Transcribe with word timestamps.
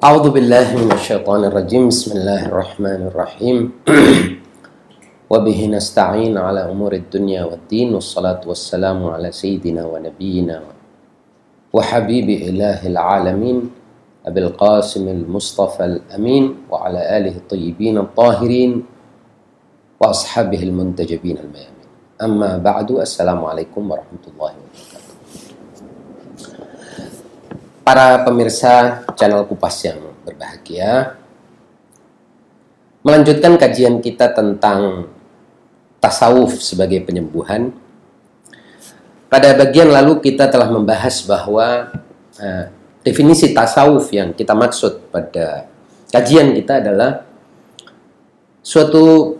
أعوذ 0.00 0.32
بالله 0.32 0.80
من 0.80 0.96
الشيطان 0.96 1.44
الرجيم. 1.52 1.92
بسم 1.92 2.16
الله 2.16 2.48
الرحمن 2.48 3.12
الرحيم. 3.12 3.84
وبه 5.32 5.58
نستعين 5.76 6.40
على 6.40 6.72
أمور 6.72 6.92
الدنيا 7.04 7.44
والدين 7.44 7.92
والصلاة 7.92 8.40
والسلام 8.48 9.04
على 9.04 9.28
سيدنا 9.28 9.84
ونبينا 9.84 10.58
وحبيب 11.72 12.28
إله 12.48 12.80
العالمين 12.88 13.58
أبي 14.24 14.40
القاسم 14.40 15.04
المصطفى 15.08 15.84
الأمين 15.84 16.44
وعلى 16.72 17.00
آله 17.20 17.36
الطيبين 17.44 17.98
الطاهرين 17.98 18.72
وأصحابه 20.00 20.62
المنتجبين 20.62 21.36
الميامين. 21.44 21.88
أما 22.24 22.56
بعد 22.56 23.04
السلام 23.04 23.44
عليكم 23.44 23.82
ورحمة 23.90 24.24
الله 24.32 24.52
وبركاته. 24.56 24.99
Para 27.90 28.22
pemirsa 28.22 29.02
channel 29.18 29.50
Kupas 29.50 29.82
yang 29.82 29.98
berbahagia, 30.22 31.18
melanjutkan 33.02 33.58
kajian 33.58 33.98
kita 33.98 34.30
tentang 34.30 35.10
tasawuf 35.98 36.62
sebagai 36.62 37.02
penyembuhan. 37.02 37.74
Pada 39.26 39.58
bagian 39.58 39.90
lalu 39.90 40.22
kita 40.22 40.46
telah 40.46 40.70
membahas 40.70 41.18
bahwa 41.26 41.90
uh, 42.38 42.64
definisi 43.02 43.50
tasawuf 43.50 44.06
yang 44.14 44.38
kita 44.38 44.54
maksud 44.54 45.10
pada 45.10 45.66
kajian 46.14 46.54
kita 46.54 46.78
adalah 46.78 47.26
suatu 48.62 49.34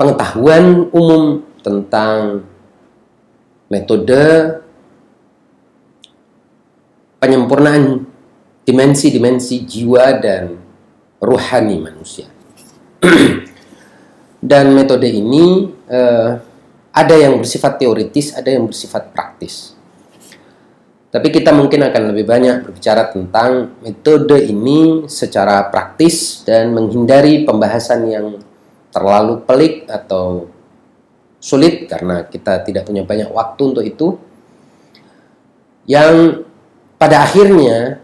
pengetahuan 0.00 0.88
umum 0.96 1.44
tentang 1.60 2.40
metode 3.68 4.64
penyempurnaan 7.18 8.06
dimensi-dimensi 8.64 9.66
jiwa 9.66 10.06
dan 10.18 10.58
ruhani 11.18 11.76
manusia. 11.82 12.26
dan 14.42 14.70
metode 14.70 15.06
ini 15.10 15.70
uh, 15.90 16.38
ada 16.94 17.14
yang 17.14 17.38
bersifat 17.38 17.78
teoritis, 17.78 18.34
ada 18.34 18.50
yang 18.50 18.66
bersifat 18.66 19.10
praktis. 19.10 19.74
Tapi 21.08 21.32
kita 21.32 21.56
mungkin 21.56 21.88
akan 21.88 22.12
lebih 22.12 22.28
banyak 22.28 22.68
berbicara 22.68 23.08
tentang 23.08 23.80
metode 23.80 24.44
ini 24.44 25.08
secara 25.08 25.64
praktis 25.72 26.44
dan 26.44 26.76
menghindari 26.76 27.48
pembahasan 27.48 28.04
yang 28.04 28.26
terlalu 28.92 29.40
pelik 29.48 29.88
atau 29.88 30.52
sulit 31.40 31.88
karena 31.88 32.28
kita 32.28 32.60
tidak 32.60 32.84
punya 32.84 33.08
banyak 33.08 33.30
waktu 33.32 33.62
untuk 33.62 33.84
itu. 33.88 34.20
Yang 35.88 36.44
pada 36.98 37.22
akhirnya 37.22 38.02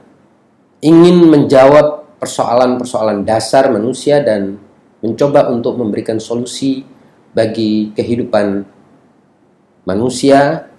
ingin 0.79 1.27
menjawab 1.27 2.19
persoalan-persoalan 2.23 3.27
dasar 3.27 3.69
manusia 3.69 4.23
dan 4.23 4.57
mencoba 5.05 5.51
untuk 5.53 5.77
memberikan 5.77 6.17
solusi 6.17 6.87
bagi 7.35 7.93
kehidupan 7.93 8.65
manusia 9.85 10.71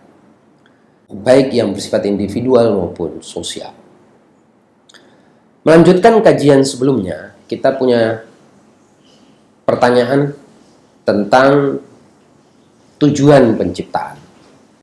baik 1.05 1.53
yang 1.53 1.69
bersifat 1.75 2.09
individual 2.09 2.73
maupun 2.73 3.21
sosial. 3.21 3.75
Melanjutkan 5.61 6.21
kajian 6.21 6.65
sebelumnya, 6.65 7.37
kita 7.45 7.73
punya 7.77 8.25
pertanyaan 9.65 10.33
tentang 11.05 11.81
tujuan 13.01 13.57
penciptaan. 13.57 14.17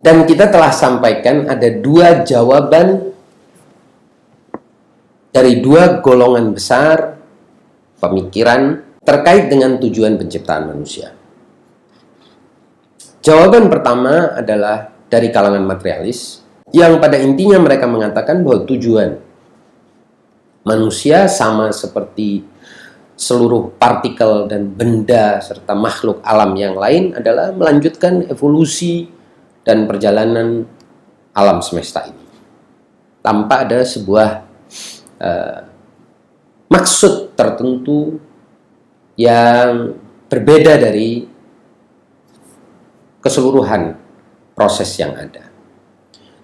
Dan 0.02 0.26
kita 0.26 0.50
telah 0.50 0.74
sampaikan 0.74 1.46
ada 1.46 1.70
dua 1.70 2.26
jawaban 2.26 3.11
dari 5.32 5.64
dua 5.64 6.04
golongan 6.04 6.52
besar 6.52 7.16
pemikiran 7.98 8.84
terkait 9.02 9.48
dengan 9.48 9.80
tujuan 9.80 10.20
penciptaan 10.20 10.68
manusia. 10.68 11.16
Jawaban 13.24 13.72
pertama 13.72 14.36
adalah 14.36 14.92
dari 15.08 15.32
kalangan 15.32 15.64
materialis 15.64 16.44
yang 16.76 17.00
pada 17.00 17.16
intinya 17.16 17.58
mereka 17.58 17.88
mengatakan 17.88 18.44
bahwa 18.44 18.68
tujuan 18.68 19.10
manusia 20.62 21.26
sama 21.26 21.72
seperti 21.72 22.44
seluruh 23.18 23.76
partikel 23.78 24.50
dan 24.50 24.72
benda 24.72 25.38
serta 25.38 25.76
makhluk 25.76 26.18
alam 26.26 26.56
yang 26.58 26.74
lain 26.74 27.14
adalah 27.14 27.54
melanjutkan 27.54 28.26
evolusi 28.26 29.06
dan 29.62 29.86
perjalanan 29.86 30.66
alam 31.36 31.62
semesta 31.62 32.02
ini 32.08 32.26
tanpa 33.22 33.62
ada 33.62 33.86
sebuah 33.86 34.51
uh, 35.22 35.58
maksud 36.66 37.38
tertentu 37.38 38.18
yang 39.14 39.94
berbeda 40.26 40.80
dari 40.82 41.28
keseluruhan 43.22 43.94
proses 44.58 44.90
yang 44.98 45.14
ada. 45.14 45.46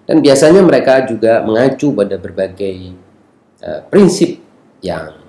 Dan 0.07 0.25
biasanya 0.25 0.65
mereka 0.65 1.05
juga 1.05 1.43
mengacu 1.45 1.93
pada 1.93 2.17
berbagai 2.17 2.97
uh, 3.61 3.81
prinsip 3.91 4.41
yang 4.81 5.21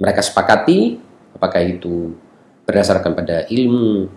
mereka 0.00 0.24
sepakati, 0.24 0.96
apakah 1.36 1.60
itu 1.60 2.16
berdasarkan 2.62 3.12
pada 3.12 3.44
ilmu 3.50 4.08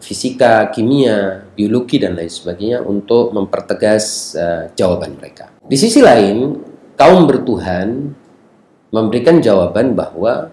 fisika, 0.00 0.72
kimia, 0.72 1.44
biologi 1.52 2.00
dan 2.00 2.16
lain 2.16 2.32
sebagainya 2.32 2.80
untuk 2.82 3.30
mempertegas 3.36 4.34
uh, 4.34 4.72
jawaban 4.72 5.14
mereka. 5.20 5.52
Di 5.60 5.76
sisi 5.76 6.00
lain, 6.00 6.56
kaum 6.96 7.28
bertuhan 7.28 8.16
memberikan 8.90 9.38
jawaban 9.38 9.94
bahwa 9.94 10.50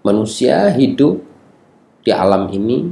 manusia 0.00 0.72
hidup 0.72 1.20
di 2.00 2.10
alam 2.12 2.48
ini 2.48 2.88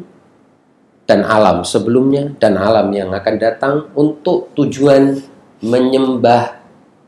dan 1.09 1.25
alam 1.25 1.65
sebelumnya 1.65 2.37
dan 2.37 2.61
alam 2.61 2.93
yang 2.93 3.09
akan 3.17 3.35
datang 3.41 3.75
untuk 3.97 4.53
tujuan 4.53 5.17
menyembah 5.65 6.61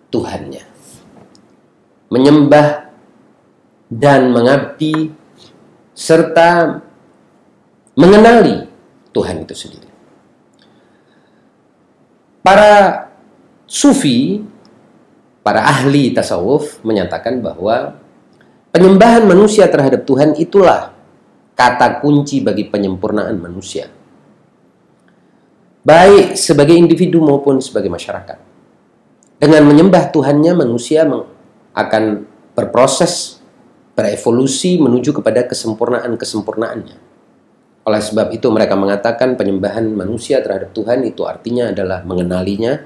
Tuhannya. 0.08 0.64
Menyembah 2.10 2.90
dan 3.92 4.34
mengabdi 4.34 5.12
serta 5.94 6.80
mengenali 7.94 8.66
Tuhan 9.12 9.44
itu 9.44 9.54
sendiri. 9.54 9.90
Para 12.40 13.06
sufi 13.68 14.42
para 15.40 15.64
ahli 15.64 16.12
tasawuf 16.12 16.80
menyatakan 16.84 17.40
bahwa 17.40 17.96
penyembahan 18.72 19.24
manusia 19.24 19.66
terhadap 19.66 20.04
Tuhan 20.04 20.36
itulah 20.36 20.92
kata 21.56 22.00
kunci 22.00 22.40
bagi 22.40 22.68
penyempurnaan 22.68 23.36
manusia. 23.36 23.88
Baik 25.80 26.36
sebagai 26.36 26.76
individu 26.76 27.24
maupun 27.24 27.60
sebagai 27.60 27.88
masyarakat. 27.88 28.36
Dengan 29.40 29.64
menyembah 29.64 30.12
Tuhannya 30.12 30.52
manusia 30.52 31.08
akan 31.72 32.04
berproses 32.52 33.40
berevolusi 33.96 34.76
menuju 34.76 35.16
kepada 35.16 35.48
kesempurnaan-kesempurnaannya. 35.48 36.96
Oleh 37.88 38.02
sebab 38.04 38.28
itu 38.36 38.52
mereka 38.52 38.76
mengatakan 38.76 39.40
penyembahan 39.40 39.88
manusia 39.88 40.44
terhadap 40.44 40.76
Tuhan 40.76 41.00
itu 41.08 41.24
artinya 41.24 41.72
adalah 41.72 42.04
mengenalinya, 42.04 42.84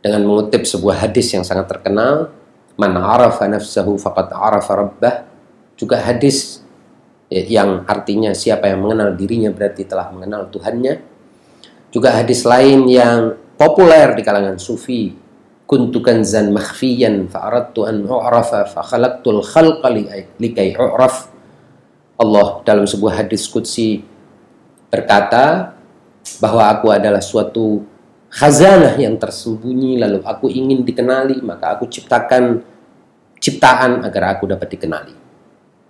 dengan 0.00 0.22
mengutip 0.24 0.62
sebuah 0.64 1.06
hadis 1.08 1.32
yang 1.34 1.42
sangat 1.42 1.66
terkenal 1.70 2.30
man 2.76 2.92
arafa 2.96 3.48
nafsahu 3.48 3.96
faqad 3.96 4.30
arafa 4.32 4.72
rabbah 4.76 5.14
juga 5.76 6.00
hadis 6.00 6.64
ya, 7.28 7.60
yang 7.60 7.84
artinya 7.84 8.32
siapa 8.32 8.72
yang 8.72 8.80
mengenal 8.84 9.12
dirinya 9.12 9.52
berarti 9.52 9.84
telah 9.84 10.08
mengenal 10.08 10.48
Tuhannya. 10.48 11.14
Juga 11.92 12.12
hadis 12.12 12.44
lain 12.44 12.88
yang 12.88 13.36
populer 13.56 14.12
di 14.16 14.22
kalangan 14.24 14.60
sufi 14.60 15.16
kuntu 15.64 15.98
kanzan 16.04 16.52
makhfiyan 16.52 17.26
fa 17.28 17.48
aradtu 17.48 17.88
an 17.88 18.04
u'rafa 18.04 18.68
fa 18.68 18.80
khalqa 18.84 19.88
likai 20.40 20.76
u'raf. 20.76 21.32
Allah 22.16 22.64
dalam 22.64 22.88
sebuah 22.88 23.24
hadis 23.24 23.44
qudsi 23.48 24.00
berkata 24.88 25.76
bahwa 26.40 26.72
aku 26.72 26.88
adalah 26.88 27.20
suatu 27.20 27.84
khazanah 28.36 29.00
yang 29.00 29.16
tersembunyi 29.16 29.96
lalu 29.96 30.20
aku 30.20 30.52
ingin 30.52 30.84
dikenali 30.84 31.40
maka 31.40 31.80
aku 31.80 31.88
ciptakan 31.88 32.60
ciptaan 33.40 34.04
agar 34.04 34.36
aku 34.36 34.44
dapat 34.44 34.68
dikenali. 34.76 35.16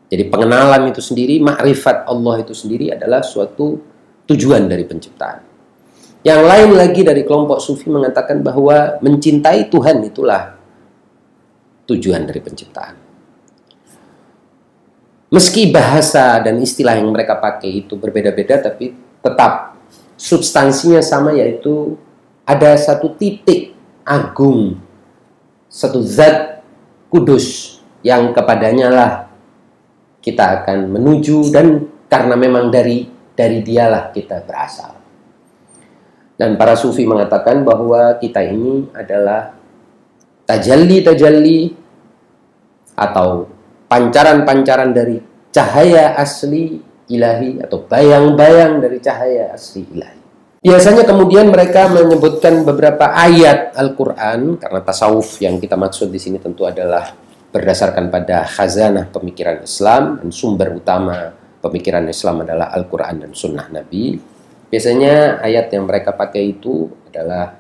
Jadi 0.07 0.23
pengenalan 0.31 0.95
itu 0.95 1.03
sendiri 1.03 1.43
makrifat 1.43 2.07
Allah 2.07 2.39
itu 2.39 2.55
sendiri 2.55 2.95
adalah 2.95 3.27
suatu 3.27 3.83
tujuan 4.31 4.71
dari 4.71 4.87
penciptaan. 4.87 5.43
Yang 6.23 6.43
lain 6.43 6.71
lagi 6.75 7.03
dari 7.03 7.23
kelompok 7.27 7.59
sufi 7.59 7.91
mengatakan 7.91 8.43
bahwa 8.43 8.99
mencintai 9.03 9.67
Tuhan 9.67 10.03
itulah 10.07 10.55
tujuan 11.87 12.23
dari 12.27 12.39
penciptaan. 12.43 12.95
Meski 15.27 15.75
bahasa 15.75 16.39
dan 16.39 16.63
istilah 16.63 16.95
yang 16.95 17.11
mereka 17.11 17.39
pakai 17.43 17.83
itu 17.83 17.99
berbeda-beda 17.99 18.63
tapi 18.63 18.95
tetap 19.23 19.75
substansinya 20.15 21.03
sama 21.03 21.35
yaitu 21.35 21.99
ada 22.47 22.79
satu 22.79 23.19
titik 23.19 23.75
agung, 24.07 24.79
satu 25.67 25.99
zat 26.01 26.63
kudus 27.11 27.79
yang 28.07 28.31
kepadanya 28.31 28.89
lah 28.89 29.13
kita 30.23 30.63
akan 30.63 30.95
menuju 30.95 31.51
dan 31.51 31.91
karena 32.07 32.39
memang 32.39 32.71
dari 32.71 33.07
dari 33.35 33.67
dialah 33.67 34.15
kita 34.15 34.47
berasal. 34.47 34.95
Dan 36.37 36.55
para 36.55 36.79
sufi 36.79 37.03
mengatakan 37.03 37.67
bahwa 37.67 38.15
kita 38.23 38.45
ini 38.47 38.91
adalah 38.95 39.57
tajalli-tajalli 40.47 41.75
atau 42.95 43.49
pancaran-pancaran 43.89 44.93
dari 44.93 45.17
cahaya 45.51 46.15
asli 46.15 46.79
ilahi 47.09 47.65
atau 47.65 47.83
bayang-bayang 47.89 48.85
dari 48.85 48.99
cahaya 49.01 49.57
asli 49.57 49.89
ilahi. 49.97 50.26
Biasanya 50.67 51.07
kemudian 51.07 51.47
mereka 51.47 51.87
menyebutkan 51.87 52.67
beberapa 52.67 53.15
ayat 53.15 53.79
Al-Quran 53.79 54.59
karena 54.59 54.83
tasawuf 54.83 55.39
yang 55.39 55.63
kita 55.63 55.79
maksud 55.79 56.11
di 56.11 56.19
sini 56.19 56.43
tentu 56.43 56.67
adalah 56.67 57.15
berdasarkan 57.55 58.11
pada 58.11 58.43
khazanah 58.43 59.07
pemikiran 59.15 59.63
Islam 59.63 60.19
dan 60.19 60.35
sumber 60.35 60.75
utama 60.75 61.31
pemikiran 61.63 62.03
Islam 62.11 62.43
adalah 62.43 62.75
Al-Quran 62.75 63.23
dan 63.23 63.31
Sunnah 63.31 63.71
Nabi. 63.71 64.19
Biasanya 64.67 65.39
ayat 65.39 65.71
yang 65.71 65.87
mereka 65.87 66.19
pakai 66.19 66.59
itu 66.59 66.91
adalah 67.15 67.55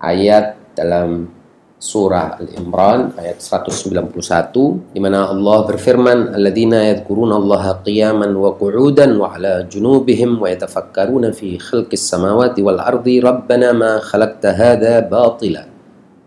ayat 0.00 0.72
dalam 0.72 1.28
surah 1.76 2.40
Al-Imran 2.40 3.12
ayat 3.20 3.44
191 3.44 4.96
di 4.96 5.00
mana 5.00 5.28
Allah 5.28 5.58
berfirman 5.68 6.32
alladzina 6.32 6.88
yadhkuruna 6.88 7.36
Allah 7.36 7.76
qiyaman 7.84 8.32
wa 8.32 8.56
qu'udan 8.56 9.20
wa 9.20 9.36
ala 9.36 9.60
junubihim 9.68 10.40
wa 10.40 10.48
yatafakkaruna 10.48 11.36
fi 11.36 11.60
khalqis 11.60 12.08
samawati 12.08 12.64
wal 12.64 12.80
ardi 12.80 13.20
rabbana 13.20 13.76
ma 13.76 13.92
khalaqta 14.00 14.56
hadha 14.56 15.04
batila. 15.04 15.68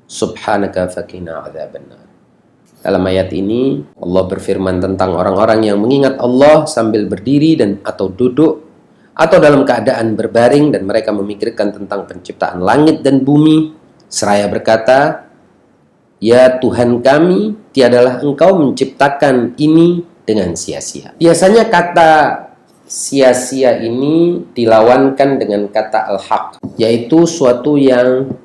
Subhanaka 0.09 0.89
fakina 0.89 1.45
adzabannar. 1.45 2.05
Dalam 2.79 3.03
ayat 3.09 3.33
ini 3.35 3.83
Allah 3.99 4.23
berfirman 4.29 4.79
tentang 4.79 5.17
orang-orang 5.17 5.67
yang 5.67 5.81
mengingat 5.81 6.15
Allah 6.21 6.63
sambil 6.63 7.09
berdiri 7.09 7.59
dan 7.59 7.81
atau 7.83 8.07
duduk 8.07 8.63
atau 9.19 9.37
dalam 9.41 9.67
keadaan 9.67 10.15
berbaring 10.15 10.71
dan 10.71 10.87
mereka 10.87 11.11
memikirkan 11.11 11.75
tentang 11.75 12.07
penciptaan 12.07 12.63
langit 12.63 13.03
dan 13.03 13.25
bumi. 13.25 13.75
Seraya 14.09 14.47
berkata 14.47 15.28
Ya 16.19 16.59
Tuhan 16.59 16.99
kami, 16.99 17.55
tiadalah 17.71 18.19
engkau 18.19 18.59
menciptakan 18.59 19.55
ini 19.55 20.03
dengan 20.27 20.51
sia-sia. 20.51 21.15
Biasanya 21.15 21.71
kata 21.71 22.11
sia-sia 22.83 23.79
ini 23.79 24.43
dilawankan 24.51 25.39
dengan 25.39 25.71
kata 25.71 26.11
al-haq, 26.11 26.59
yaitu 26.75 27.23
suatu 27.23 27.79
yang 27.79 28.35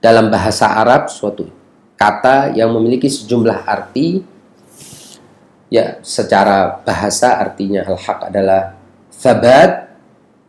dalam 0.00 0.32
bahasa 0.32 0.72
Arab, 0.80 1.12
suatu 1.12 1.44
kata 2.00 2.56
yang 2.56 2.72
memiliki 2.72 3.06
sejumlah 3.06 3.68
arti. 3.68 4.24
Ya, 5.72 6.00
secara 6.04 6.84
bahasa 6.84 7.36
artinya 7.36 7.84
al-haq 7.84 8.32
adalah 8.32 8.80
sabat, 9.12 9.92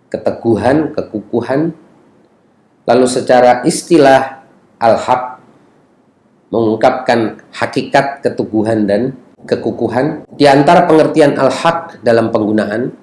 keteguhan, 0.08 0.94
kekukuhan. 0.94 1.74
Lalu 2.86 3.06
secara 3.08 3.64
istilah 3.64 4.44
al-haq 4.78 5.33
mengungkapkan 6.54 7.42
hakikat 7.50 8.22
keteguhan 8.22 8.86
dan 8.86 9.18
kekukuhan. 9.50 10.22
Di 10.38 10.46
antara 10.46 10.86
pengertian 10.86 11.34
al-haq 11.34 12.06
dalam 12.06 12.30
penggunaan 12.30 12.94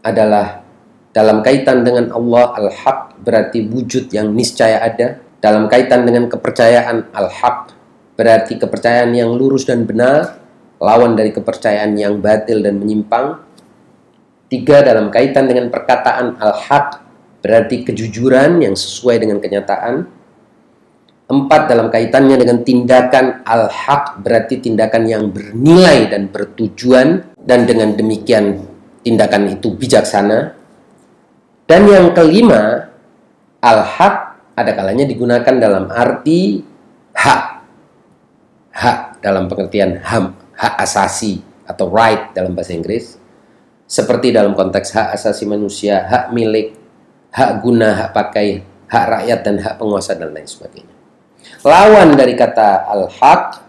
adalah 0.00 0.64
dalam 1.12 1.44
kaitan 1.44 1.84
dengan 1.84 2.08
Allah 2.16 2.56
al-haq 2.56 3.20
berarti 3.20 3.68
wujud 3.68 4.08
yang 4.08 4.32
niscaya 4.32 4.80
ada. 4.80 5.20
Dalam 5.44 5.68
kaitan 5.68 6.08
dengan 6.08 6.32
kepercayaan 6.32 7.12
al-haq 7.12 7.76
berarti 8.16 8.56
kepercayaan 8.56 9.12
yang 9.12 9.36
lurus 9.36 9.68
dan 9.68 9.84
benar, 9.84 10.40
lawan 10.80 11.12
dari 11.12 11.36
kepercayaan 11.36 11.92
yang 12.00 12.24
batil 12.24 12.64
dan 12.64 12.80
menyimpang. 12.80 13.44
Tiga, 14.48 14.80
dalam 14.80 15.12
kaitan 15.12 15.44
dengan 15.44 15.68
perkataan 15.68 16.40
al-haq 16.40 17.04
berarti 17.44 17.84
kejujuran 17.84 18.64
yang 18.64 18.72
sesuai 18.72 19.20
dengan 19.20 19.38
kenyataan. 19.38 20.15
Empat 21.26 21.66
dalam 21.66 21.90
kaitannya 21.90 22.38
dengan 22.38 22.62
tindakan 22.62 23.42
al-haq 23.42 24.22
berarti 24.22 24.62
tindakan 24.62 25.10
yang 25.10 25.34
bernilai 25.34 26.06
dan 26.06 26.30
bertujuan 26.30 27.34
dan 27.42 27.66
dengan 27.66 27.98
demikian 27.98 28.62
tindakan 29.02 29.50
itu 29.50 29.74
bijaksana. 29.74 30.54
Dan 31.66 31.82
yang 31.90 32.14
kelima, 32.14 32.94
al-haq 33.58 34.38
ada 34.54 34.70
kalanya 34.70 35.02
digunakan 35.02 35.54
dalam 35.58 35.90
arti 35.90 36.62
hak. 37.10 37.42
Hak 38.70 39.18
dalam 39.18 39.50
pengertian 39.50 39.98
ham, 40.06 40.38
hak 40.54 40.74
asasi 40.78 41.42
atau 41.66 41.90
right 41.90 42.30
dalam 42.38 42.54
bahasa 42.54 42.70
Inggris. 42.70 43.18
Seperti 43.86 44.30
dalam 44.30 44.54
konteks 44.54 44.94
hak 44.94 45.08
asasi 45.18 45.42
manusia, 45.46 46.06
hak 46.06 46.30
milik, 46.30 46.78
hak 47.34 47.66
guna, 47.66 47.98
hak 47.98 48.10
pakai, 48.14 48.62
hak 48.86 49.04
rakyat 49.10 49.40
dan 49.42 49.56
hak 49.58 49.74
penguasa 49.74 50.14
dan 50.14 50.30
lain 50.30 50.46
sebagainya. 50.46 50.95
Lawan 51.66 52.14
dari 52.14 52.38
kata 52.38 52.86
al-haq 52.86 53.62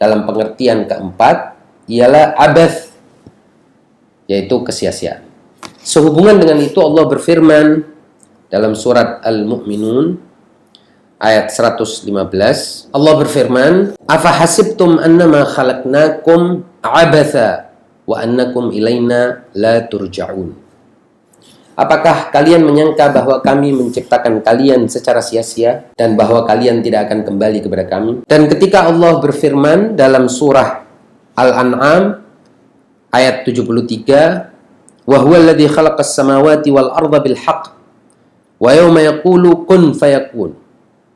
dalam 0.00 0.26
pengertian 0.26 0.88
keempat 0.88 1.54
ialah 1.86 2.34
abath 2.38 2.90
yaitu 4.30 4.62
kesia-siaan. 4.62 5.26
Sehubungan 5.82 6.38
dengan 6.38 6.62
itu 6.62 6.78
Allah 6.78 7.04
berfirman 7.08 7.82
dalam 8.50 8.74
surat 8.74 9.22
Al-Mu'minun 9.22 10.18
ayat 11.20 11.52
115 11.52 12.08
Allah 12.96 13.14
berfirman 13.20 13.74
afa 14.08 14.30
hasibtum 14.40 14.96
annama 14.96 15.44
khalaqnakum 15.44 16.64
abatha 16.80 17.70
wa 18.08 18.16
annakum 18.18 18.72
ilaina 18.72 19.44
la 19.52 19.84
turja'un 19.84 20.56
Apakah 21.80 22.28
kalian 22.28 22.60
menyangka 22.60 23.08
bahwa 23.08 23.40
kami 23.40 23.72
menciptakan 23.72 24.44
kalian 24.44 24.84
secara 24.84 25.24
sia-sia 25.24 25.88
dan 25.96 26.12
bahwa 26.12 26.44
kalian 26.44 26.84
tidak 26.84 27.08
akan 27.08 27.24
kembali 27.24 27.64
kepada 27.64 27.88
kami? 27.88 28.20
Dan 28.28 28.52
ketika 28.52 28.84
Allah 28.84 29.16
berfirman 29.16 29.96
dalam 29.96 30.28
surah 30.28 30.84
Al-An'am 31.40 32.20
ayat 33.08 33.48
73, 33.48 34.52
"Wa 35.08 35.24
huwa 35.24 35.40
alladhi 35.40 35.72
khalaqas 35.72 36.12
samawati 36.12 36.68
wal 36.68 36.92
arda 36.92 37.16
bil 37.24 37.40
haqq 37.40 37.72
wa 38.60 38.70
yawma 38.76 39.00
yaqulu 39.00 39.64
kun 39.64 39.96
fayakun." 39.96 40.52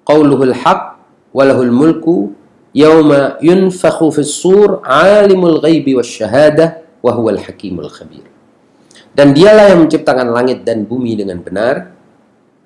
Qauluhul 0.08 0.56
haqq 0.56 0.96
wa 1.36 1.44
lahul 1.44 1.76
mulku 1.76 2.32
yawma 2.72 3.36
yunfakhu 3.44 4.16
fis 4.16 4.32
sur 4.32 4.80
'alimul 4.80 5.60
ghaibi 5.60 5.92
wasyahadah 5.92 6.80
wa 7.04 7.12
huwal 7.12 7.36
hakimul 7.36 7.92
khabir. 7.92 8.33
Dan 9.14 9.30
dialah 9.30 9.70
yang 9.70 9.86
menciptakan 9.86 10.34
langit 10.34 10.66
dan 10.66 10.82
bumi 10.84 11.14
dengan 11.14 11.38
benar. 11.38 11.94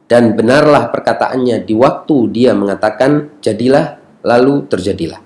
Dan 0.09 0.33
benarlah 0.33 0.89
perkataannya 0.89 1.69
di 1.69 1.77
waktu 1.77 2.17
dia 2.33 2.57
mengatakan, 2.57 3.37
jadilah, 3.45 4.01
lalu 4.25 4.65
terjadilah. 4.65 5.21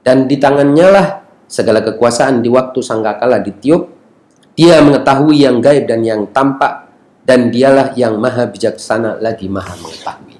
Dan 0.00 0.24
di 0.24 0.40
tangannya 0.40 0.86
lah 0.88 1.06
segala 1.44 1.84
kekuasaan 1.84 2.40
di 2.40 2.48
waktu 2.48 2.80
sangkakala 2.80 3.44
ditiup. 3.44 3.92
Dia 4.56 4.80
mengetahui 4.80 5.44
yang 5.44 5.60
gaib 5.60 5.84
dan 5.84 6.00
yang 6.00 6.24
tampak. 6.32 6.88
Dan 7.22 7.52
dialah 7.52 7.92
yang 7.94 8.18
maha 8.18 8.48
bijaksana 8.48 9.20
lagi 9.20 9.46
maha 9.52 9.76
mengetahui. 9.78 10.36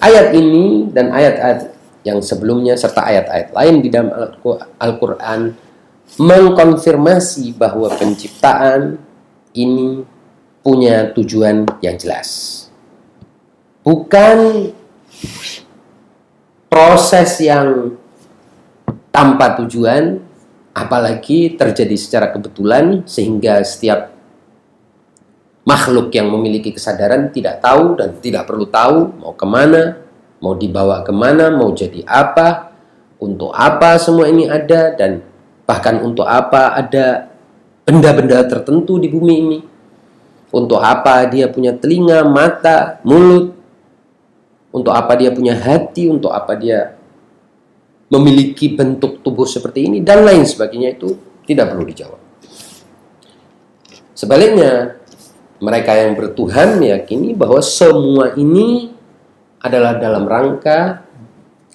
Ayat 0.00 0.32
ini 0.32 0.86
dan 0.94 1.10
ayat-ayat 1.10 1.76
yang 2.06 2.22
sebelumnya 2.22 2.78
serta 2.78 3.02
ayat-ayat 3.02 3.50
lain 3.50 3.82
di 3.82 3.90
dalam 3.90 4.14
Al-Quran 4.78 5.65
mengkonfirmasi 6.16 7.52
bahwa 7.56 7.92
penciptaan 7.92 8.96
ini 9.52 10.04
punya 10.64 11.12
tujuan 11.12 11.68
yang 11.84 11.96
jelas. 12.00 12.28
Bukan 13.84 14.72
proses 16.66 17.38
yang 17.38 17.94
tanpa 19.14 19.56
tujuan, 19.62 20.20
apalagi 20.76 21.54
terjadi 21.54 21.96
secara 21.96 22.26
kebetulan 22.34 23.06
sehingga 23.06 23.62
setiap 23.62 24.12
makhluk 25.64 26.12
yang 26.12 26.28
memiliki 26.28 26.74
kesadaran 26.74 27.32
tidak 27.32 27.64
tahu 27.64 27.96
dan 27.96 28.18
tidak 28.20 28.44
perlu 28.44 28.66
tahu 28.68 29.22
mau 29.22 29.32
ke 29.32 29.46
mana, 29.46 30.02
mau 30.42 30.52
dibawa 30.52 31.00
ke 31.06 31.12
mana, 31.14 31.48
mau 31.54 31.72
jadi 31.72 32.02
apa, 32.04 32.74
untuk 33.22 33.54
apa 33.56 33.96
semua 33.96 34.28
ini 34.28 34.50
ada 34.50 34.92
dan 34.92 35.24
Bahkan 35.66 36.00
untuk 36.06 36.24
apa 36.24 36.78
ada 36.78 37.26
benda-benda 37.82 38.46
tertentu 38.46 39.02
di 39.02 39.10
bumi 39.10 39.34
ini? 39.34 39.58
Untuk 40.54 40.78
apa 40.78 41.26
dia 41.26 41.50
punya 41.50 41.74
telinga, 41.74 42.22
mata, 42.22 43.02
mulut? 43.02 43.52
Untuk 44.70 44.94
apa 44.94 45.18
dia 45.18 45.34
punya 45.34 45.58
hati? 45.58 46.06
Untuk 46.06 46.30
apa 46.30 46.54
dia 46.54 46.94
memiliki 48.06 48.72
bentuk 48.72 49.26
tubuh 49.26 49.44
seperti 49.44 49.90
ini? 49.90 49.98
Dan 50.00 50.22
lain 50.22 50.46
sebagainya 50.46 50.94
itu 50.94 51.18
tidak 51.42 51.74
perlu 51.74 51.84
dijawab. 51.84 52.20
Sebaliknya, 54.16 54.96
mereka 55.60 55.92
yang 55.92 56.16
bertuhan 56.16 56.80
meyakini 56.80 57.36
bahwa 57.36 57.60
semua 57.60 58.32
ini 58.38 58.94
adalah 59.60 59.98
dalam 59.98 60.24
rangka 60.24 61.04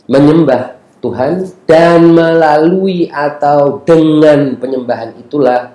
menyembah 0.10 0.81
Tuhan 1.02 1.50
dan 1.66 2.14
melalui 2.14 3.10
atau 3.10 3.82
dengan 3.82 4.54
penyembahan 4.54 5.18
itulah 5.18 5.74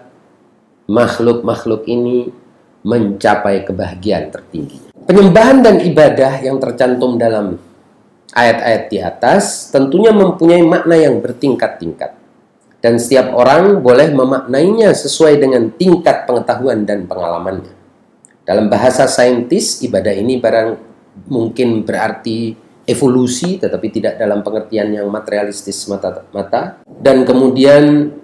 makhluk-makhluk 0.87 1.83
ini 1.91 2.31
mencapai 2.87 3.67
kebahagiaan 3.67 4.31
tertinggi. 4.31 4.95
Penyembahan 5.07 5.67
dan 5.67 5.83
ibadah 5.83 6.39
yang 6.39 6.63
tercantum 6.63 7.19
dalam 7.19 7.59
ayat-ayat 8.31 8.83
di 8.87 8.99
atas 9.03 9.75
tentunya 9.75 10.15
mempunyai 10.15 10.63
makna 10.63 10.95
yang 10.95 11.19
bertingkat-tingkat. 11.19 12.15
Dan 12.79 13.03
setiap 13.03 13.35
orang 13.35 13.83
boleh 13.83 14.15
memaknainya 14.15 14.95
sesuai 14.95 15.43
dengan 15.43 15.75
tingkat 15.75 16.23
pengetahuan 16.23 16.87
dan 16.87 17.11
pengalamannya. 17.11 17.75
Dalam 18.47 18.71
bahasa 18.71 19.11
saintis, 19.11 19.83
ibadah 19.83 20.15
ini 20.15 20.39
barang 20.39 20.79
mungkin 21.27 21.83
berarti 21.83 22.66
evolusi 22.87 23.59
tetapi 23.59 23.91
tidak 23.91 24.17
dalam 24.17 24.47
pengertian 24.47 24.95
yang 24.95 25.11
materialistis 25.11 25.91
mata-mata 25.91 26.81
dan 26.87 27.27
kemudian 27.27 28.15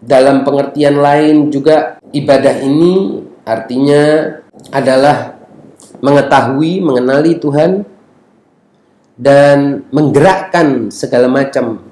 dalam 0.00 0.42
pengertian 0.42 0.96
lain 0.98 1.52
juga 1.52 2.00
ibadah 2.10 2.56
ini 2.64 3.22
artinya 3.44 4.02
adalah 4.72 5.38
mengetahui, 5.98 6.78
mengenali 6.82 7.38
Tuhan 7.38 7.82
dan 9.18 9.82
menggerakkan 9.90 10.94
segala 10.94 11.26
macam 11.26 11.82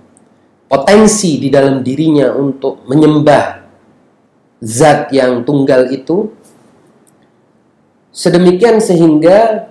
potensi 0.70 1.42
di 1.42 1.50
dalam 1.50 1.82
dirinya 1.82 2.30
untuk 2.34 2.86
menyembah 2.86 3.66
zat 4.62 5.10
yang 5.10 5.42
tunggal 5.42 5.90
itu. 5.90 6.30
Sedemikian 8.14 8.80
sehingga 8.80 9.68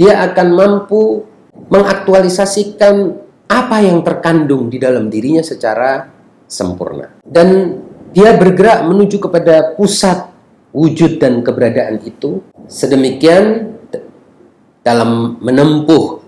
dia 0.00 0.24
akan 0.24 0.48
mampu 0.56 1.28
mengaktualisasikan 1.68 3.20
apa 3.44 3.84
yang 3.84 4.00
terkandung 4.00 4.72
di 4.72 4.80
dalam 4.80 5.12
dirinya 5.12 5.44
secara 5.44 6.08
sempurna. 6.48 7.20
Dan 7.20 7.76
dia 8.16 8.32
bergerak 8.32 8.88
menuju 8.88 9.20
kepada 9.20 9.76
pusat 9.76 10.32
wujud 10.72 11.20
dan 11.20 11.44
keberadaan 11.44 12.00
itu 12.00 12.40
sedemikian 12.64 13.76
dalam 14.80 15.36
menempuh 15.44 16.24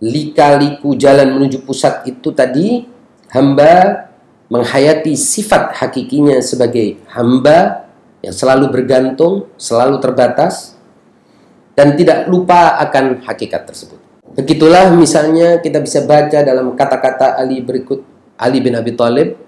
lika-liku 0.00 0.96
jalan 0.96 1.36
menuju 1.36 1.60
pusat 1.60 2.08
itu 2.08 2.32
tadi 2.32 2.88
hamba 3.28 4.08
menghayati 4.48 5.12
sifat 5.12 5.76
hakikinya 5.76 6.40
sebagai 6.40 6.96
hamba 7.12 7.84
yang 8.24 8.32
selalu 8.32 8.72
bergantung, 8.72 9.52
selalu 9.60 10.00
terbatas 10.00 10.73
dan 11.74 11.98
tidak 11.98 12.30
lupa 12.30 12.78
akan 12.78 13.22
hakikat 13.26 13.66
tersebut. 13.66 13.98
Begitulah 14.34 14.90
misalnya 14.94 15.62
kita 15.62 15.78
bisa 15.78 16.02
baca 16.02 16.42
dalam 16.42 16.74
kata-kata 16.74 17.38
Ali 17.38 17.62
berikut 17.62 18.02
Ali 18.34 18.58
bin 18.58 18.74
Abi 18.74 18.98
Thalib, 18.98 19.38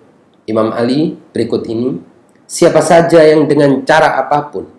Imam 0.46 0.70
Ali 0.70 1.18
berikut 1.34 1.66
ini, 1.66 1.98
siapa 2.46 2.78
saja 2.78 3.18
yang 3.26 3.50
dengan 3.50 3.82
cara 3.82 4.14
apa 4.22 4.46
pun 4.46 4.70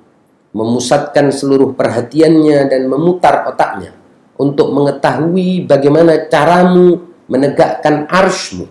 memusatkan 0.56 1.27
seluruh 1.27 1.75
perhatiannya 1.75 2.72
dan 2.72 2.88
memutar 2.88 3.44
otaknya 3.51 3.92
untuk 4.39 4.72
mengetahui 4.72 5.68
bagaimana 5.68 6.32
caramu 6.32 7.04
menegakkan 7.27 8.08
arshmu, 8.08 8.63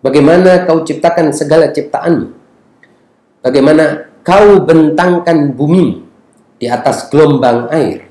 bagaimana 0.00 0.64
kau 0.64 0.80
ciptakan 0.80 1.28
segala 1.36 1.68
ciptaanmu, 1.68 2.32
bagaimana 3.44 4.08
kau 4.24 4.64
bentangkan 4.64 5.52
bumi 5.52 6.07
di 6.58 6.66
atas 6.66 7.06
gelombang 7.08 7.70
air. 7.70 8.10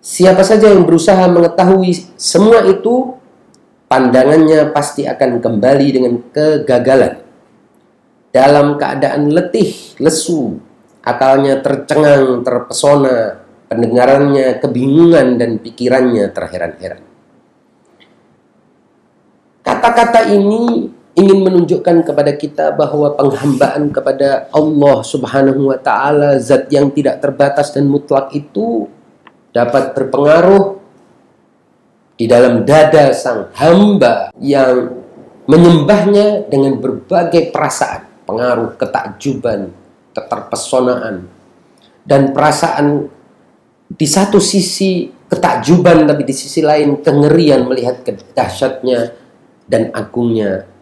Siapa 0.00 0.40
saja 0.40 0.72
yang 0.72 0.88
berusaha 0.88 1.28
mengetahui 1.28 2.16
semua 2.16 2.64
itu, 2.64 3.12
pandangannya 3.92 4.72
pasti 4.72 5.04
akan 5.04 5.38
kembali 5.38 5.86
dengan 5.92 6.14
kegagalan. 6.32 7.20
Dalam 8.32 8.76
keadaan 8.80 9.32
letih, 9.32 9.96
lesu, 10.00 10.60
akalnya 11.04 11.60
tercengang, 11.60 12.44
terpesona, 12.44 13.40
pendengarannya 13.68 14.60
kebingungan 14.60 15.36
dan 15.36 15.60
pikirannya 15.60 16.32
terheran-heran. 16.32 17.02
Kata-kata 19.64 20.32
ini 20.32 20.88
ingin 21.18 21.42
menunjukkan 21.42 22.06
kepada 22.06 22.32
kita 22.38 22.70
bahwa 22.78 23.18
penghambaan 23.18 23.90
kepada 23.90 24.46
Allah 24.54 25.02
Subhanahu 25.02 25.74
wa 25.74 25.78
taala 25.82 26.38
zat 26.38 26.70
yang 26.70 26.94
tidak 26.94 27.18
terbatas 27.18 27.74
dan 27.74 27.90
mutlak 27.90 28.30
itu 28.30 28.86
dapat 29.50 29.98
berpengaruh 29.98 30.78
di 32.14 32.30
dalam 32.30 32.62
dada 32.62 33.10
sang 33.10 33.50
hamba 33.58 34.30
yang 34.38 34.94
menyembahnya 35.50 36.46
dengan 36.46 36.78
berbagai 36.78 37.50
perasaan, 37.50 38.06
pengaruh 38.22 38.78
ketakjuban, 38.78 39.74
keterpesonaan 40.14 41.26
dan 42.06 42.30
perasaan 42.30 43.10
di 43.90 44.06
satu 44.06 44.38
sisi 44.38 45.10
ketakjuban 45.26 46.06
tapi 46.06 46.22
di 46.22 46.34
sisi 46.36 46.62
lain 46.62 47.00
kengerian 47.02 47.66
melihat 47.66 48.06
kedahsyatnya 48.06 49.12
dan 49.68 49.92
agungnya 49.92 50.77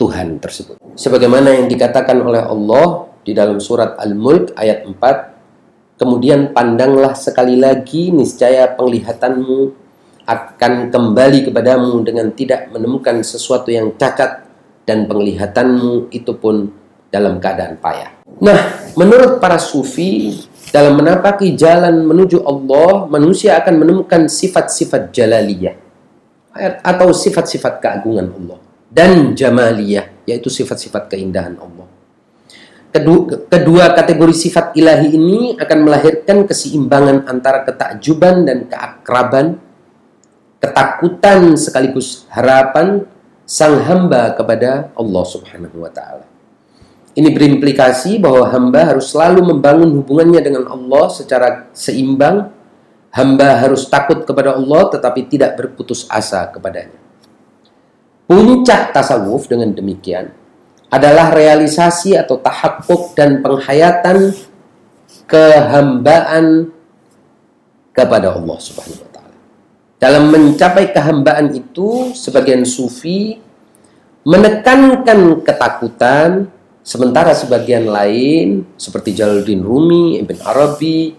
Tuhan 0.00 0.40
tersebut. 0.40 0.80
Sebagaimana 0.96 1.52
yang 1.60 1.68
dikatakan 1.68 2.16
oleh 2.24 2.40
Allah 2.40 3.12
di 3.20 3.36
dalam 3.36 3.60
surat 3.60 4.00
Al-Mulk 4.00 4.56
ayat 4.56 4.88
4, 4.88 6.00
kemudian 6.00 6.56
pandanglah 6.56 7.12
sekali 7.12 7.60
lagi 7.60 8.08
niscaya 8.08 8.72
penglihatanmu 8.72 9.76
akan 10.24 10.88
kembali 10.88 11.52
kepadamu 11.52 12.00
dengan 12.00 12.32
tidak 12.32 12.72
menemukan 12.72 13.20
sesuatu 13.20 13.68
yang 13.68 13.92
cacat 14.00 14.48
dan 14.88 15.04
penglihatanmu 15.04 16.08
itu 16.16 16.32
pun 16.40 16.72
dalam 17.12 17.36
keadaan 17.36 17.76
payah. 17.76 18.24
Nah, 18.40 18.88
menurut 18.96 19.36
para 19.36 19.60
sufi, 19.60 20.40
dalam 20.72 20.96
menapaki 20.96 21.52
jalan 21.58 22.08
menuju 22.08 22.40
Allah, 22.46 23.04
manusia 23.04 23.60
akan 23.60 23.74
menemukan 23.76 24.32
sifat-sifat 24.32 25.12
jalaliyah 25.12 25.76
atau 26.80 27.12
sifat-sifat 27.12 27.82
keagungan 27.82 28.30
Allah 28.30 28.69
dan 28.90 29.38
jamaliyah, 29.38 30.26
yaitu 30.26 30.50
sifat-sifat 30.50 31.06
keindahan 31.06 31.54
Allah. 31.56 31.86
Kedua, 32.90 33.46
kedua 33.46 33.84
kategori 33.94 34.34
sifat 34.34 34.74
ilahi 34.74 35.14
ini 35.14 35.40
akan 35.54 35.78
melahirkan 35.86 36.42
keseimbangan 36.42 37.30
antara 37.30 37.62
ketakjuban 37.62 38.42
dan 38.42 38.66
keakraban, 38.66 39.62
ketakutan 40.58 41.54
sekaligus 41.54 42.26
harapan 42.34 43.06
sang 43.46 43.78
hamba 43.86 44.34
kepada 44.34 44.90
Allah 44.98 45.24
Subhanahu 45.26 45.86
wa 45.86 45.90
taala. 45.90 46.26
Ini 47.14 47.30
berimplikasi 47.34 48.22
bahwa 48.22 48.46
hamba 48.50 48.94
harus 48.94 49.10
selalu 49.10 49.42
membangun 49.42 49.90
hubungannya 49.98 50.42
dengan 50.42 50.70
Allah 50.70 51.10
secara 51.10 51.66
seimbang. 51.74 52.54
Hamba 53.10 53.58
harus 53.58 53.90
takut 53.90 54.22
kepada 54.22 54.54
Allah 54.54 54.86
tetapi 54.94 55.26
tidak 55.26 55.58
berputus 55.58 56.06
asa 56.06 56.46
kepadanya. 56.46 56.99
Puncak 58.30 58.94
tasawuf 58.94 59.50
dengan 59.50 59.74
demikian 59.74 60.30
adalah 60.86 61.34
realisasi 61.34 62.14
atau 62.14 62.38
tahakkuk 62.38 63.18
dan 63.18 63.42
penghayatan 63.42 64.30
kehambaan 65.26 66.70
kepada 67.90 68.38
Allah 68.38 68.58
Subhanahu 68.62 69.02
wa 69.02 69.10
taala. 69.10 69.38
Dalam 69.98 70.30
mencapai 70.30 70.94
kehambaan 70.94 71.50
itu 71.58 72.14
sebagian 72.14 72.62
sufi 72.62 73.42
menekankan 74.22 75.42
ketakutan 75.42 76.54
sementara 76.86 77.34
sebagian 77.34 77.90
lain 77.90 78.62
seperti 78.78 79.10
Jalaluddin 79.10 79.66
Rumi, 79.66 80.22
Ibn 80.22 80.38
Arabi, 80.46 81.18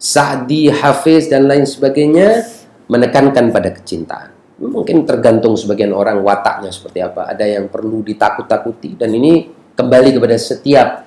Sa'di, 0.00 0.72
Hafiz 0.72 1.28
dan 1.28 1.44
lain 1.44 1.68
sebagainya 1.68 2.40
menekankan 2.88 3.52
pada 3.52 3.68
kecintaan. 3.68 4.37
Mungkin 4.58 5.06
tergantung 5.06 5.54
sebagian 5.54 5.94
orang 5.94 6.18
wataknya 6.18 6.74
seperti 6.74 6.98
apa. 6.98 7.30
Ada 7.30 7.46
yang 7.46 7.70
perlu 7.70 8.02
ditakut-takuti 8.02 8.98
dan 8.98 9.14
ini 9.14 9.46
kembali 9.78 10.18
kepada 10.18 10.34
setiap 10.34 11.06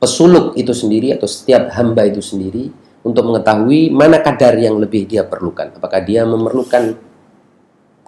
pesuluk 0.00 0.56
itu 0.56 0.72
sendiri 0.72 1.12
atau 1.12 1.28
setiap 1.28 1.68
hamba 1.76 2.08
itu 2.08 2.24
sendiri 2.24 2.72
untuk 3.04 3.28
mengetahui 3.28 3.92
mana 3.92 4.24
kadar 4.24 4.56
yang 4.56 4.80
lebih 4.80 5.04
dia 5.04 5.22
perlukan. 5.28 5.76
Apakah 5.76 6.00
dia 6.00 6.24
memerlukan 6.24 6.96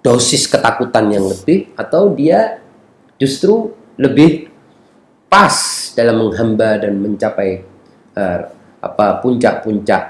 dosis 0.00 0.49
ketakutan 0.49 1.12
yang 1.12 1.28
lebih 1.28 1.73
atau 1.76 2.12
dia 2.12 2.61
justru 3.21 3.73
lebih 4.00 4.49
pas 5.28 5.54
dalam 5.97 6.28
menghamba 6.28 6.83
dan 6.83 6.99
mencapai 6.99 7.62
uh, 8.16 8.40
apa 8.85 9.06
puncak-puncak 9.25 10.02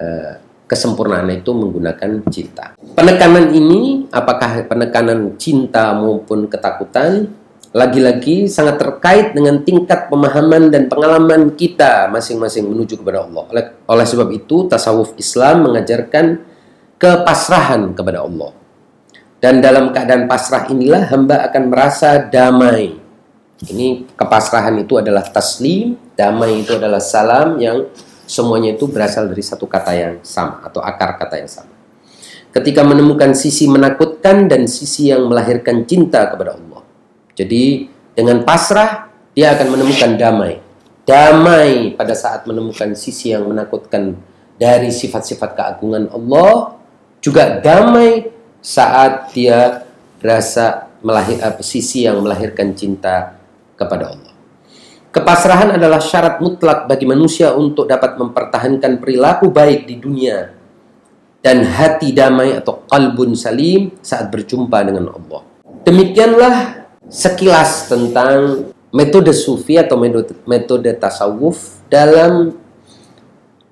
uh, 0.00 0.32
kesempurnaan 0.66 1.30
itu 1.30 1.54
menggunakan 1.54 2.26
cinta. 2.28 2.74
Penekanan 2.98 3.54
ini, 3.54 4.10
apakah 4.10 4.66
penekanan 4.66 5.38
cinta 5.38 5.94
maupun 5.94 6.50
ketakutan, 6.50 7.30
lagi-lagi 7.70 8.50
sangat 8.50 8.82
terkait 8.82 9.26
dengan 9.36 9.62
tingkat 9.62 10.10
pemahaman 10.10 10.68
dan 10.74 10.90
pengalaman 10.90 11.54
kita 11.54 12.10
masing-masing 12.10 12.66
menuju 12.66 12.98
kepada 12.98 13.24
Allah. 13.26 13.44
Oleh, 13.52 13.64
oleh 13.86 14.06
sebab 14.06 14.28
itu, 14.34 14.66
tasawuf 14.66 15.14
Islam 15.16 15.70
mengajarkan 15.70 16.42
kepasrahan 16.98 17.94
kepada 17.94 18.26
Allah. 18.26 18.50
Dan 19.36 19.60
dalam 19.60 19.92
keadaan 19.92 20.26
pasrah 20.26 20.66
inilah 20.72 21.06
hamba 21.12 21.46
akan 21.46 21.62
merasa 21.68 22.16
damai. 22.18 22.96
Ini 23.56 24.08
kepasrahan 24.16 24.76
itu 24.80 24.96
adalah 24.96 25.24
taslim, 25.28 25.96
damai 26.16 26.64
itu 26.64 26.76
adalah 26.76 27.00
salam 27.00 27.60
yang 27.60 27.84
semuanya 28.26 28.74
itu 28.74 28.90
berasal 28.90 29.30
dari 29.30 29.40
satu 29.40 29.64
kata 29.64 29.92
yang 29.94 30.14
sama 30.26 30.66
atau 30.66 30.82
akar 30.82 31.16
kata 31.16 31.40
yang 31.40 31.50
sama. 31.50 31.72
Ketika 32.52 32.82
menemukan 32.82 33.32
sisi 33.32 33.70
menakutkan 33.70 34.50
dan 34.50 34.66
sisi 34.66 35.08
yang 35.14 35.30
melahirkan 35.30 35.86
cinta 35.86 36.26
kepada 36.28 36.58
Allah. 36.58 36.82
Jadi 37.36 37.88
dengan 38.16 38.42
pasrah 38.42 39.12
dia 39.36 39.52
akan 39.54 39.76
menemukan 39.76 40.16
damai. 40.16 40.58
Damai 41.06 41.94
pada 41.94 42.16
saat 42.16 42.48
menemukan 42.48 42.96
sisi 42.98 43.30
yang 43.30 43.46
menakutkan 43.46 44.18
dari 44.56 44.88
sifat-sifat 44.88 45.54
keagungan 45.54 46.08
Allah, 46.10 46.74
juga 47.20 47.60
damai 47.60 48.32
saat 48.64 49.30
dia 49.30 49.84
rasa 50.18 50.90
melahir, 51.04 51.38
sisi 51.62 52.08
yang 52.08 52.18
melahirkan 52.24 52.72
cinta 52.74 53.36
kepada 53.78 54.16
Allah. 54.16 54.25
Kepasrahan 55.14 55.74
adalah 55.80 56.02
syarat 56.02 56.38
mutlak 56.44 56.84
bagi 56.86 57.08
manusia 57.08 57.56
untuk 57.56 57.88
dapat 57.88 58.20
mempertahankan 58.20 59.00
perilaku 59.00 59.48
baik 59.48 59.88
di 59.88 59.96
dunia 59.96 60.52
dan 61.40 61.62
hati 61.62 62.10
damai 62.10 62.58
atau 62.58 62.84
kalbun 62.90 63.32
salim 63.38 63.94
saat 64.02 64.28
berjumpa 64.28 64.82
dengan 64.82 65.14
Allah. 65.14 65.46
Demikianlah 65.86 66.84
sekilas 67.06 67.86
tentang 67.86 68.66
metode 68.90 69.30
sufi 69.30 69.78
atau 69.78 69.94
metode, 69.94 70.34
metode 70.42 70.90
tasawuf 70.98 71.80
dalam 71.86 72.50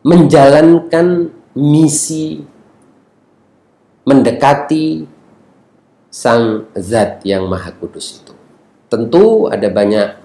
menjalankan 0.06 1.34
misi 1.58 2.46
mendekati 4.04 5.08
sang 6.12 6.70
zat 6.78 7.26
yang 7.26 7.50
maha 7.50 7.74
kudus 7.74 8.22
itu. 8.22 8.34
Tentu 8.86 9.50
ada 9.50 9.66
banyak 9.66 10.23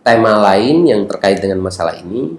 tema 0.00 0.40
lain 0.40 0.88
yang 0.88 1.04
terkait 1.04 1.40
dengan 1.40 1.60
masalah 1.60 1.96
ini, 1.98 2.36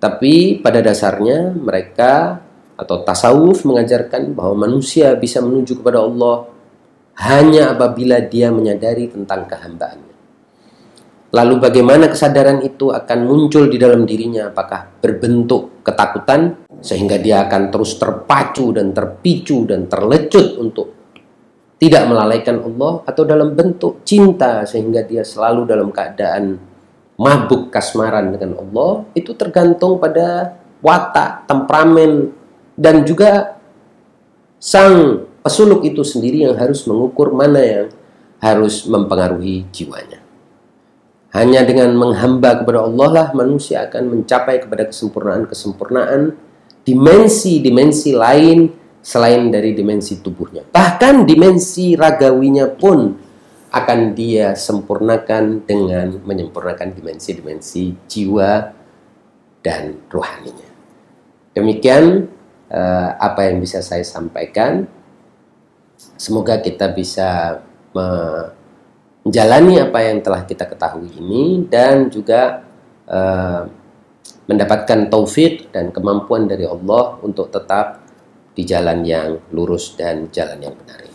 tapi 0.00 0.58
pada 0.60 0.80
dasarnya 0.80 1.52
mereka 1.52 2.40
atau 2.80 3.04
tasawuf 3.04 3.68
mengajarkan 3.68 4.32
bahwa 4.32 4.64
manusia 4.64 5.12
bisa 5.12 5.44
menuju 5.44 5.84
kepada 5.84 6.00
Allah 6.00 6.48
hanya 7.20 7.76
apabila 7.76 8.16
dia 8.24 8.48
menyadari 8.48 9.12
tentang 9.12 9.44
kehambaannya. 9.44 10.10
Lalu 11.30 11.54
bagaimana 11.62 12.10
kesadaran 12.10 12.64
itu 12.64 12.90
akan 12.90 13.18
muncul 13.22 13.70
di 13.70 13.78
dalam 13.78 14.02
dirinya? 14.02 14.50
Apakah 14.50 14.98
berbentuk 14.98 15.84
ketakutan 15.86 16.66
sehingga 16.80 17.20
dia 17.20 17.46
akan 17.46 17.70
terus 17.70 18.00
terpacu 18.00 18.74
dan 18.74 18.90
terpicu 18.90 19.68
dan 19.68 19.86
terlecut 19.86 20.58
untuk 20.58 20.88
tidak 21.78 22.08
melalaikan 22.08 22.60
Allah 22.60 23.04
atau 23.06 23.22
dalam 23.22 23.54
bentuk 23.54 24.02
cinta 24.02 24.66
sehingga 24.66 25.06
dia 25.06 25.22
selalu 25.22 25.70
dalam 25.70 25.94
keadaan 25.94 26.69
mabuk 27.20 27.68
kasmaran 27.68 28.32
dengan 28.32 28.56
Allah 28.64 29.04
itu 29.12 29.36
tergantung 29.36 30.00
pada 30.00 30.56
watak, 30.80 31.44
temperamen 31.44 32.32
dan 32.80 33.04
juga 33.04 33.60
sang 34.56 35.28
pesuluk 35.44 35.84
itu 35.84 36.00
sendiri 36.00 36.48
yang 36.48 36.56
harus 36.56 36.88
mengukur 36.88 37.36
mana 37.36 37.60
yang 37.60 37.86
harus 38.40 38.88
mempengaruhi 38.88 39.68
jiwanya. 39.68 40.24
Hanya 41.30 41.62
dengan 41.62 41.92
menghamba 41.94 42.64
kepada 42.64 42.88
Allah 42.88 43.08
lah 43.12 43.28
manusia 43.36 43.86
akan 43.86 44.18
mencapai 44.18 44.64
kepada 44.64 44.88
kesempurnaan-kesempurnaan 44.88 46.34
dimensi-dimensi 46.82 48.16
lain 48.16 48.72
selain 49.04 49.52
dari 49.52 49.76
dimensi 49.76 50.18
tubuhnya. 50.18 50.64
Bahkan 50.66 51.28
dimensi 51.28 51.94
ragawinya 51.94 52.66
pun 52.74 53.14
akan 53.70 54.18
dia 54.18 54.58
sempurnakan 54.58 55.62
dengan 55.62 56.18
menyempurnakan 56.26 56.90
dimensi-dimensi 56.90 57.94
jiwa 58.10 58.74
dan 59.62 59.94
rohaninya. 60.10 60.66
Demikian 61.54 62.26
uh, 62.70 63.10
apa 63.14 63.46
yang 63.46 63.62
bisa 63.62 63.78
saya 63.78 64.02
sampaikan. 64.02 64.86
Semoga 66.18 66.58
kita 66.58 66.90
bisa 66.90 67.60
menjalani 69.22 69.82
apa 69.82 69.98
yang 70.00 70.18
telah 70.24 70.42
kita 70.48 70.64
ketahui 70.64 71.12
ini 71.12 71.66
dan 71.68 72.08
juga 72.10 72.64
uh, 73.06 73.68
mendapatkan 74.50 75.06
taufik 75.12 75.70
dan 75.70 75.94
kemampuan 75.94 76.50
dari 76.50 76.66
Allah 76.66 77.18
untuk 77.22 77.54
tetap 77.54 78.02
di 78.54 78.66
jalan 78.66 79.06
yang 79.06 79.38
lurus 79.54 79.94
dan 79.94 80.26
jalan 80.34 80.58
yang 80.58 80.74
benar. 80.74 81.09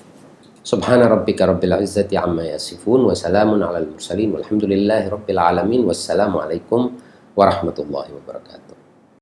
سبحان 0.65 1.01
ربك 1.05 1.41
رب 1.41 1.63
العزة 1.63 2.09
عما 2.09 2.57
يصفون 2.57 3.05
وسلام 3.05 3.63
على 3.63 3.77
المرسلين 3.85 4.33
والحمد 4.33 4.65
لله 4.65 5.09
رب 5.13 5.29
العالمين 5.29 5.85
والسلام 5.85 6.37
عليكم 6.37 6.81
ورحمة 7.37 7.77
الله 7.79 8.05
وبركاته. 8.17 8.74